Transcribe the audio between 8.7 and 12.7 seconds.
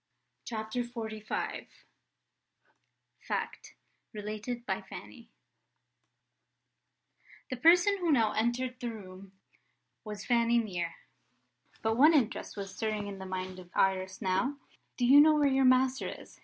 the room was Fanny Mere. But one interest